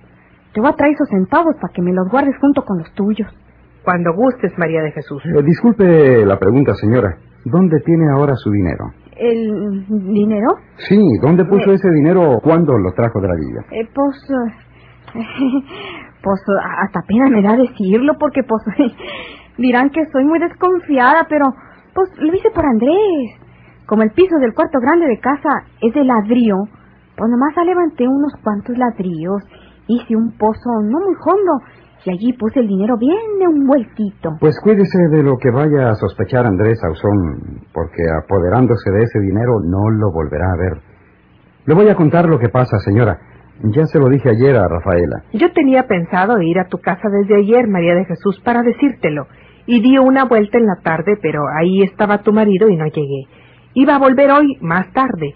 Te 0.53 0.61
voy 0.61 0.71
a 0.71 0.73
traer 0.73 0.95
esos 0.95 1.09
centavos 1.09 1.55
para 1.61 1.73
que 1.73 1.81
me 1.81 1.93
los 1.93 2.09
guardes 2.11 2.35
junto 2.41 2.65
con 2.65 2.79
los 2.79 2.93
tuyos. 2.95 3.29
Cuando 3.85 4.13
gustes, 4.13 4.51
María 4.59 4.83
de 4.83 4.91
Jesús. 4.91 5.23
Eh, 5.25 5.41
disculpe 5.45 6.27
la 6.27 6.37
pregunta, 6.37 6.75
señora. 6.75 7.17
¿Dónde 7.45 7.79
tiene 7.87 8.11
ahora 8.11 8.35
su 8.35 8.51
dinero? 8.51 8.87
¿El 9.17 9.87
dinero? 9.89 10.49
Sí, 10.79 11.01
¿dónde 11.23 11.45
puso 11.45 11.71
ese 11.71 11.89
dinero 11.93 12.41
cuando 12.43 12.77
lo 12.77 12.93
trajo 12.93 13.21
de 13.21 13.29
la 13.29 13.35
villa? 13.37 13.61
Eh, 13.71 13.89
pues... 13.95 14.17
eh, 15.15 15.21
pues 16.21 16.41
hasta 16.83 17.03
pena 17.03 17.29
me 17.29 17.41
da 17.41 17.57
decirlo 17.57 18.15
porque 18.19 18.43
pues 18.43 18.65
dirán 19.59 19.91
que 19.91 20.07
soy 20.11 20.25
muy 20.25 20.41
desconfiada, 20.41 21.25
pero 21.29 21.55
pues 21.95 22.11
lo 22.19 22.35
hice 22.35 22.51
por 22.51 22.67
Andrés. 22.67 23.31
Como 23.87 24.03
el 24.03 24.11
piso 24.11 24.39
del 24.41 24.55
cuarto 24.55 24.81
grande 24.81 25.07
de 25.07 25.21
casa 25.21 25.67
es 25.81 25.95
de 25.95 26.03
ladrillo, 26.03 26.65
pues 27.19 27.31
nomás 27.31 27.53
levanté 27.67 28.07
unos 28.07 28.33
cuantos 28.45 28.79
ladrillos, 28.79 29.43
hice 29.89 30.15
un 30.15 30.31
pozo 30.39 30.71
no 30.83 31.01
muy 31.01 31.17
hondo 31.27 31.59
y 32.05 32.11
allí 32.11 32.33
puse 32.35 32.61
el 32.61 32.69
dinero 32.69 32.97
bien 32.97 33.19
envueltito. 33.41 34.37
Pues 34.41 34.59
cuídese 34.63 34.99
de 35.11 35.23
lo 35.23 35.37
que 35.37 35.51
vaya 35.51 35.91
a 35.91 35.95
sospechar 35.95 36.47
Andrés 36.47 36.79
Ausón, 36.85 37.67
porque 37.75 38.03
apoderándose 38.23 38.91
de 38.91 39.03
ese 39.03 39.19
dinero 39.21 39.61
no 39.61 39.91
lo 39.91 40.13
volverá 40.13 40.47
a 40.53 40.57
ver. 40.57 40.81
Le 41.67 41.75
voy 41.75 41.89
a 41.89 41.97
contar 41.97 42.27
lo 42.27 42.39
que 42.39 42.49
pasa, 42.49 42.79
señora. 42.79 43.19
Ya 43.75 43.85
se 43.87 43.99
lo 43.99 44.09
dije 44.09 44.31
ayer 44.31 44.57
a 44.57 44.69
Rafaela. 44.69 45.25
Yo 45.33 45.53
tenía 45.53 45.89
pensado 45.89 46.41
ir 46.41 46.61
a 46.61 46.69
tu 46.69 46.79
casa 46.79 47.09
desde 47.11 47.37
ayer, 47.37 47.67
María 47.67 47.95
de 47.95 48.05
Jesús, 48.05 48.41
para 48.45 48.63
decírtelo. 48.63 49.27
Y 49.67 49.81
di 49.83 49.99
una 49.99 50.25
vuelta 50.25 50.57
en 50.57 50.67
la 50.67 50.77
tarde, 50.83 51.19
pero 51.21 51.43
ahí 51.59 51.83
estaba 51.83 52.23
tu 52.23 52.33
marido 52.33 52.69
y 52.69 52.77
no 52.77 52.87
llegué. 52.87 53.25
Iba 53.75 53.97
a 53.97 53.99
volver 53.99 54.31
hoy, 54.31 54.57
más 54.61 54.91
tarde. 54.93 55.35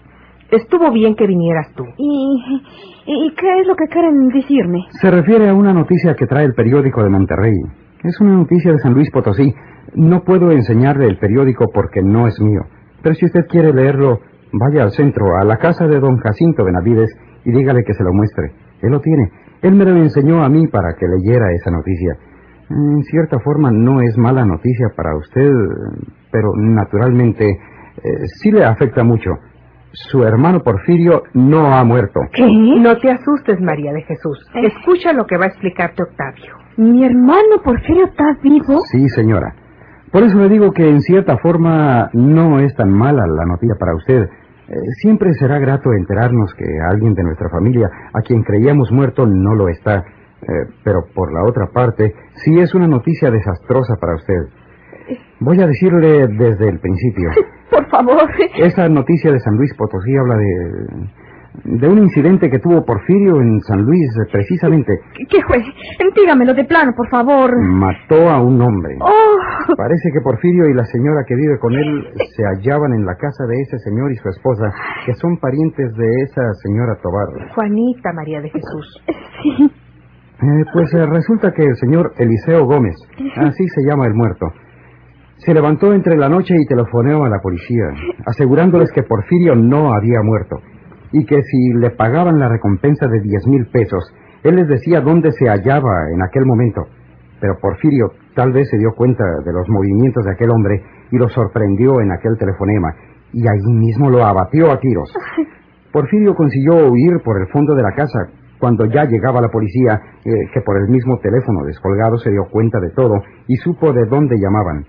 Estuvo 0.53 0.91
bien 0.91 1.15
que 1.15 1.25
vinieras 1.25 1.73
tú. 1.75 1.83
¿Y, 1.97 2.61
¿Y 3.07 3.33
qué 3.35 3.61
es 3.61 3.67
lo 3.67 3.75
que 3.75 3.87
quieren 3.87 4.27
decirme? 4.29 4.85
Se 5.01 5.09
refiere 5.09 5.49
a 5.49 5.53
una 5.55 5.73
noticia 5.73 6.13
que 6.13 6.27
trae 6.27 6.45
el 6.45 6.53
periódico 6.53 7.01
de 7.03 7.09
Monterrey. 7.09 7.53
Es 8.03 8.21
una 8.21 8.35
noticia 8.35 8.71
de 8.71 8.77
San 8.77 8.93
Luis 8.93 9.09
Potosí. 9.11 9.51
No 9.95 10.23
puedo 10.23 10.51
enseñarle 10.51 11.07
el 11.07 11.17
periódico 11.17 11.71
porque 11.73 12.03
no 12.03 12.27
es 12.27 12.39
mío. 12.39 12.61
Pero 13.01 13.15
si 13.15 13.25
usted 13.25 13.47
quiere 13.49 13.73
leerlo, 13.73 14.19
vaya 14.51 14.83
al 14.83 14.91
centro, 14.91 15.25
a 15.37 15.43
la 15.43 15.57
casa 15.57 15.87
de 15.87 15.99
don 15.99 16.17
Jacinto 16.17 16.63
Benavides, 16.63 17.09
y 17.45 17.51
dígale 17.51 17.83
que 17.83 17.93
se 17.93 18.03
lo 18.03 18.13
muestre. 18.13 18.51
Él 18.81 18.91
lo 18.91 18.99
tiene. 18.99 19.31
Él 19.63 19.73
me 19.73 19.85
lo 19.85 19.95
enseñó 19.95 20.43
a 20.43 20.49
mí 20.49 20.67
para 20.67 20.93
que 20.93 21.07
leyera 21.07 21.51
esa 21.53 21.71
noticia. 21.71 22.15
En 22.69 23.03
cierta 23.03 23.39
forma 23.39 23.71
no 23.71 24.01
es 24.01 24.17
mala 24.17 24.45
noticia 24.45 24.87
para 24.95 25.15
usted, 25.15 25.51
pero 26.31 26.53
naturalmente 26.55 27.49
eh, 27.49 28.27
sí 28.39 28.51
le 28.51 28.65
afecta 28.65 29.03
mucho. 29.03 29.31
Su 29.95 30.23
hermano 30.23 30.61
Porfirio 30.63 31.21
no 31.35 31.67
ha 31.75 31.83
muerto. 31.83 32.19
¿Qué? 32.33 32.43
No 32.43 32.97
te 32.97 33.11
asustes, 33.11 33.61
María 33.61 33.93
de 33.93 34.01
Jesús. 34.01 34.43
Escucha 34.55 35.13
lo 35.13 35.27
que 35.27 35.37
va 35.37 35.45
a 35.45 35.49
explicarte 35.49 36.01
Octavio. 36.01 36.55
¿Mi 36.77 37.05
hermano 37.05 37.61
Porfirio 37.63 38.05
está 38.05 38.35
vivo? 38.41 38.81
Sí, 38.91 39.07
señora. 39.09 39.53
Por 40.11 40.23
eso 40.23 40.39
le 40.39 40.49
digo 40.49 40.71
que 40.71 40.89
en 40.89 41.01
cierta 41.01 41.37
forma 41.37 42.09
no 42.13 42.59
es 42.59 42.75
tan 42.75 42.89
mala 42.89 43.27
la 43.27 43.45
noticia 43.45 43.75
para 43.79 43.95
usted. 43.95 44.23
Eh, 44.67 44.73
siempre 45.01 45.31
será 45.35 45.59
grato 45.59 45.93
enterarnos 45.93 46.55
que 46.55 46.65
alguien 46.89 47.13
de 47.13 47.23
nuestra 47.23 47.49
familia, 47.49 47.87
a 48.13 48.21
quien 48.21 48.41
creíamos 48.41 48.91
muerto, 48.91 49.27
no 49.27 49.53
lo 49.53 49.69
está. 49.69 50.05
Eh, 50.41 50.73
pero 50.83 51.05
por 51.13 51.31
la 51.31 51.43
otra 51.43 51.67
parte, 51.67 52.15
sí 52.43 52.59
es 52.59 52.73
una 52.73 52.87
noticia 52.87 53.29
desastrosa 53.29 53.95
para 53.97 54.15
usted. 54.15 54.47
Voy 55.39 55.59
a 55.61 55.67
decirle 55.67 56.27
desde 56.27 56.69
el 56.69 56.79
principio. 56.79 57.29
Por 57.69 57.87
favor. 57.89 58.29
Esa 58.57 58.87
noticia 58.89 59.31
de 59.31 59.39
San 59.39 59.55
Luis 59.57 59.73
Potosí 59.75 60.15
habla 60.15 60.37
de, 60.37 61.79
de 61.79 61.87
un 61.87 61.97
incidente 61.99 62.49
que 62.49 62.59
tuvo 62.59 62.85
Porfirio 62.85 63.41
en 63.41 63.59
San 63.61 63.81
Luis, 63.81 64.07
precisamente. 64.31 64.99
¿Qué 65.29 65.41
fue? 65.47 65.63
Dígamelo 66.15 66.53
de 66.53 66.63
plano, 66.65 66.93
por 66.95 67.09
favor. 67.09 67.51
Mató 67.59 68.29
a 68.29 68.41
un 68.41 68.61
hombre. 68.61 68.95
Oh, 69.01 69.75
Parece 69.75 70.11
que 70.13 70.21
Porfirio 70.21 70.69
y 70.69 70.73
la 70.75 70.85
señora 70.85 71.23
que 71.27 71.35
vive 71.35 71.57
con 71.59 71.73
él 71.73 72.07
se 72.35 72.43
hallaban 72.43 72.93
en 72.93 73.05
la 73.05 73.15
casa 73.15 73.45
de 73.47 73.59
ese 73.61 73.79
señor 73.79 74.11
y 74.11 74.15
su 74.17 74.29
esposa, 74.29 74.71
que 75.05 75.13
son 75.15 75.37
parientes 75.37 75.95
de 75.95 76.21
esa 76.21 76.53
señora 76.61 76.95
Tobar. 77.01 77.49
Juanita 77.55 78.13
María 78.13 78.39
de 78.41 78.49
Jesús. 78.51 79.03
Eh, 80.41 80.65
pues 80.73 80.93
eh, 80.93 81.05
resulta 81.05 81.51
que 81.53 81.63
el 81.63 81.75
señor 81.77 82.13
Eliseo 82.17 82.65
Gómez, 82.65 82.95
así 83.37 83.67
se 83.69 83.81
llama 83.83 84.05
el 84.07 84.13
muerto, 84.13 84.47
se 85.45 85.53
levantó 85.53 85.93
entre 85.93 86.17
la 86.17 86.29
noche 86.29 86.55
y 86.57 86.65
telefoneó 86.65 87.25
a 87.25 87.29
la 87.29 87.39
policía, 87.41 87.85
asegurándoles 88.25 88.91
que 88.91 89.03
Porfirio 89.03 89.55
no 89.55 89.93
había 89.93 90.21
muerto 90.23 90.61
y 91.11 91.25
que 91.25 91.41
si 91.43 91.73
le 91.73 91.91
pagaban 91.91 92.39
la 92.39 92.49
recompensa 92.49 93.07
de 93.07 93.21
diez 93.21 93.45
mil 93.47 93.67
pesos, 93.67 94.03
él 94.43 94.55
les 94.55 94.67
decía 94.67 95.01
dónde 95.01 95.31
se 95.31 95.47
hallaba 95.47 96.09
en 96.13 96.21
aquel 96.21 96.45
momento. 96.45 96.81
Pero 97.39 97.57
Porfirio 97.61 98.11
tal 98.35 98.51
vez 98.51 98.69
se 98.69 98.77
dio 98.77 98.93
cuenta 98.95 99.23
de 99.45 99.53
los 99.53 99.67
movimientos 99.69 100.25
de 100.25 100.31
aquel 100.31 100.49
hombre 100.49 100.81
y 101.11 101.17
lo 101.17 101.29
sorprendió 101.29 102.01
en 102.01 102.11
aquel 102.11 102.37
telefonema 102.37 102.93
y 103.33 103.47
allí 103.47 103.73
mismo 103.73 104.09
lo 104.09 104.23
abatió 104.23 104.71
a 104.71 104.79
tiros. 104.79 105.13
Porfirio 105.91 106.35
consiguió 106.35 106.89
huir 106.89 107.21
por 107.23 107.39
el 107.39 107.47
fondo 107.47 107.75
de 107.75 107.83
la 107.83 107.91
casa. 107.91 108.29
Cuando 108.59 108.85
ya 108.85 109.03
llegaba 109.03 109.41
la 109.41 109.49
policía, 109.49 109.99
eh, 110.23 110.31
que 110.53 110.61
por 110.61 110.77
el 110.77 110.87
mismo 110.87 111.19
teléfono 111.19 111.65
descolgado 111.65 112.17
se 112.17 112.31
dio 112.31 112.45
cuenta 112.49 112.79
de 112.79 112.91
todo 112.91 113.21
y 113.47 113.57
supo 113.57 113.91
de 113.91 114.05
dónde 114.05 114.37
llamaban. 114.37 114.85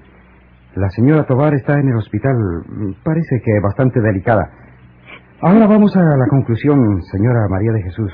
La 0.77 0.91
señora 0.91 1.25
Tobar 1.25 1.55
está 1.55 1.79
en 1.79 1.89
el 1.89 1.97
hospital, 1.97 2.35
parece 3.05 3.41
que 3.45 3.61
bastante 3.63 4.01
delicada. 4.01 4.51
Ahora 5.41 5.67
vamos 5.67 5.97
a 5.97 6.03
la 6.03 6.27
conclusión, 6.29 7.01
señora 7.13 7.47
María 7.49 7.73
de 7.73 7.83
Jesús. 7.83 8.13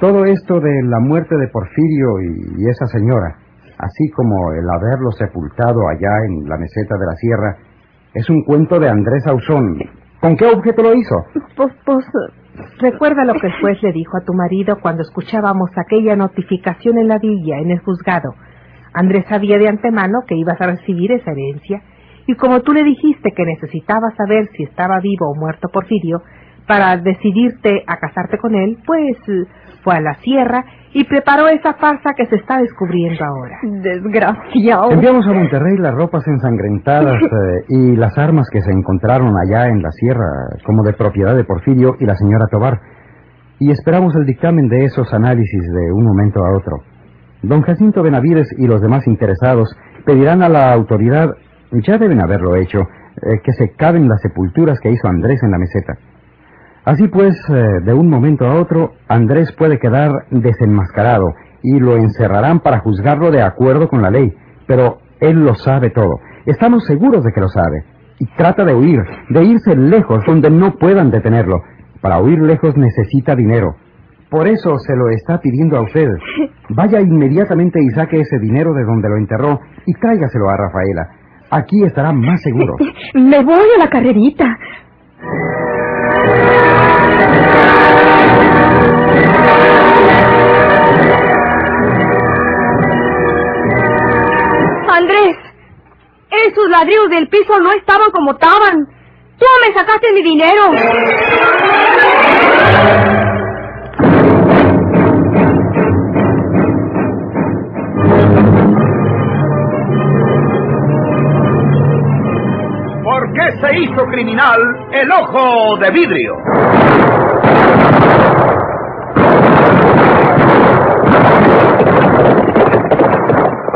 Todo 0.00 0.24
esto 0.24 0.58
de 0.58 0.82
la 0.82 0.98
muerte 0.98 1.36
de 1.36 1.48
Porfirio 1.48 2.20
y, 2.22 2.62
y 2.62 2.68
esa 2.68 2.86
señora, 2.86 3.36
así 3.78 4.10
como 4.10 4.52
el 4.52 4.68
haberlo 4.68 5.12
sepultado 5.12 5.86
allá 5.88 6.24
en 6.26 6.48
la 6.48 6.56
meseta 6.56 6.96
de 6.96 7.06
la 7.06 7.14
sierra, 7.14 7.56
es 8.14 8.28
un 8.30 8.42
cuento 8.42 8.80
de 8.80 8.88
Andrés 8.88 9.26
Ausón. 9.26 9.78
¿Con 10.20 10.36
qué 10.36 10.46
objeto 10.46 10.82
lo 10.82 10.94
hizo? 10.94 11.24
pues, 11.56 11.72
pues, 11.84 12.04
Recuerda 12.80 13.24
lo 13.24 13.34
que 13.34 13.46
el 13.46 13.60
juez 13.60 13.82
le 13.82 13.92
dijo 13.92 14.16
a 14.16 14.24
tu 14.24 14.32
marido 14.32 14.78
cuando 14.80 15.02
escuchábamos 15.02 15.70
aquella 15.76 16.16
notificación 16.16 16.98
en 16.98 17.08
la 17.08 17.18
villa, 17.18 17.58
en 17.58 17.70
el 17.70 17.80
juzgado. 17.80 18.34
Andrés 18.96 19.26
sabía 19.28 19.58
de 19.58 19.68
antemano 19.68 20.20
que 20.26 20.34
ibas 20.34 20.58
a 20.60 20.66
recibir 20.66 21.12
esa 21.12 21.30
herencia, 21.30 21.82
y 22.26 22.34
como 22.34 22.60
tú 22.62 22.72
le 22.72 22.82
dijiste 22.82 23.32
que 23.32 23.44
necesitabas 23.44 24.14
saber 24.16 24.48
si 24.56 24.64
estaba 24.64 24.98
vivo 25.00 25.30
o 25.30 25.34
muerto 25.34 25.68
Porfirio, 25.68 26.22
para 26.66 26.96
decidirte 26.96 27.84
a 27.86 27.98
casarte 27.98 28.38
con 28.38 28.54
él, 28.54 28.78
pues 28.84 29.16
fue 29.84 29.94
a 29.94 30.00
la 30.00 30.14
sierra 30.14 30.64
y 30.94 31.04
preparó 31.04 31.46
esa 31.46 31.74
farsa 31.74 32.14
que 32.16 32.26
se 32.26 32.36
está 32.36 32.58
descubriendo 32.58 33.24
ahora. 33.24 33.58
desgraciado. 33.62 34.90
Enviamos 34.90 35.26
a 35.26 35.32
Monterrey 35.32 35.76
las 35.78 35.94
ropas 35.94 36.26
ensangrentadas 36.26 37.22
eh, 37.22 37.64
y 37.68 37.96
las 37.96 38.16
armas 38.18 38.48
que 38.50 38.62
se 38.62 38.72
encontraron 38.72 39.32
allá 39.36 39.68
en 39.68 39.82
la 39.82 39.92
sierra, 39.92 40.26
como 40.64 40.82
de 40.82 40.94
propiedad 40.94 41.36
de 41.36 41.44
Porfirio 41.44 41.94
y 42.00 42.06
la 42.06 42.16
señora 42.16 42.46
Tobar, 42.50 42.80
y 43.60 43.70
esperamos 43.70 44.16
el 44.16 44.26
dictamen 44.26 44.68
de 44.68 44.84
esos 44.84 45.12
análisis 45.14 45.62
de 45.62 45.92
un 45.92 46.04
momento 46.04 46.40
a 46.44 46.56
otro. 46.56 46.95
Don 47.42 47.62
Jacinto 47.62 48.02
Benavides 48.02 48.48
y 48.58 48.66
los 48.66 48.80
demás 48.80 49.06
interesados 49.06 49.76
pedirán 50.04 50.42
a 50.42 50.48
la 50.48 50.72
autoridad, 50.72 51.34
ya 51.70 51.98
deben 51.98 52.20
haberlo 52.20 52.56
hecho, 52.56 52.80
eh, 52.80 53.40
que 53.42 53.52
se 53.52 53.70
caben 53.70 54.08
las 54.08 54.20
sepulturas 54.20 54.78
que 54.80 54.90
hizo 54.90 55.08
Andrés 55.08 55.42
en 55.42 55.50
la 55.50 55.58
meseta. 55.58 55.98
Así 56.84 57.08
pues, 57.08 57.36
eh, 57.48 57.80
de 57.84 57.92
un 57.92 58.08
momento 58.08 58.46
a 58.46 58.54
otro, 58.54 58.92
Andrés 59.08 59.52
puede 59.52 59.78
quedar 59.78 60.26
desenmascarado 60.30 61.34
y 61.62 61.80
lo 61.80 61.96
encerrarán 61.96 62.60
para 62.60 62.78
juzgarlo 62.78 63.32
de 63.32 63.42
acuerdo 63.42 63.88
con 63.88 64.02
la 64.02 64.10
ley. 64.10 64.32
Pero 64.68 64.98
él 65.18 65.44
lo 65.44 65.54
sabe 65.56 65.90
todo. 65.90 66.20
Estamos 66.46 66.84
seguros 66.84 67.24
de 67.24 67.32
que 67.32 67.40
lo 67.40 67.48
sabe. 67.48 67.84
Y 68.20 68.26
trata 68.36 68.64
de 68.64 68.74
huir, 68.74 69.00
de 69.30 69.44
irse 69.44 69.74
lejos 69.74 70.24
donde 70.26 70.48
no 70.48 70.76
puedan 70.76 71.10
detenerlo. 71.10 71.62
Para 72.00 72.20
huir 72.20 72.40
lejos 72.40 72.76
necesita 72.76 73.34
dinero. 73.34 73.74
Por 74.30 74.46
eso 74.46 74.78
se 74.78 74.94
lo 74.94 75.08
está 75.08 75.40
pidiendo 75.40 75.76
a 75.76 75.82
usted. 75.82 76.08
Vaya 76.68 77.00
inmediatamente 77.00 77.80
y 77.82 77.90
saque 77.90 78.20
ese 78.20 78.38
dinero 78.38 78.72
de 78.74 78.84
donde 78.84 79.08
lo 79.08 79.16
enterró 79.16 79.60
y 79.86 79.94
tráigaselo 79.94 80.48
a 80.48 80.56
Rafaela. 80.56 81.08
Aquí 81.50 81.84
estará 81.84 82.12
más 82.12 82.42
seguro. 82.42 82.74
Me 83.14 83.42
voy 83.44 83.66
a 83.76 83.78
la 83.78 83.88
carrerita. 83.88 84.58
Andrés, 94.88 95.36
esos 96.30 96.68
ladrillos 96.70 97.10
del 97.10 97.28
piso 97.28 97.60
no 97.60 97.70
estaban 97.72 98.10
como 98.10 98.32
estaban. 98.32 98.86
Tú 99.38 99.46
me 99.62 99.74
sacaste 99.74 100.12
mi 100.12 100.22
dinero. 100.22 100.72
¿Por 113.76 113.82
qué 113.82 113.88
se 113.88 113.92
hizo 113.92 114.06
criminal 114.06 114.60
el 114.90 115.10
ojo 115.12 115.76
de 115.76 115.90
vidrio? 115.90 116.36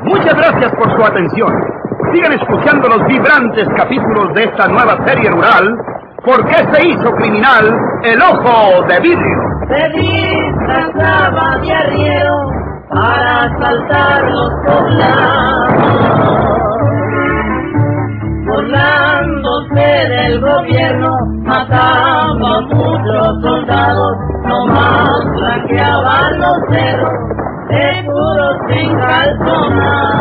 Muchas 0.05 0.35
gracias 0.35 0.73
por 0.77 0.97
su 0.97 1.05
atención. 1.05 1.53
Sigan 2.15 2.33
escuchando 2.33 2.89
los 2.89 3.07
vibrantes 3.09 3.69
capítulos 3.77 4.33
de 4.35 4.45
esta 4.45 4.69
nueva 4.69 5.05
serie 5.05 5.31
rural. 5.31 5.77
¿Por 6.25 6.47
qué 6.47 6.57
se 6.73 6.89
hizo 6.89 7.13
criminal 7.17 7.77
el 8.05 8.23
ojo 8.23 8.83
de 8.87 9.01
vidrio? 9.01 9.51
se 9.69 9.89
disfrazaba 10.01 11.59
de 11.59 11.73
arriero 11.73 12.51
para 12.89 13.45
asaltar 13.45 14.23
los 14.31 14.51
poblados. 14.67 16.50
Burlándose 18.61 19.81
del 19.81 20.39
gobierno, 20.39 21.17
mataba 21.45 22.25
a 22.25 22.61
muchos 22.61 23.41
soldados, 23.41 24.19
nomás 24.45 25.25
blanqueaban 25.35 26.39
los 26.39 26.59
cerros 26.71 27.13
de 27.71 28.05
puros 28.05 28.57
encalzonados. 28.69 30.21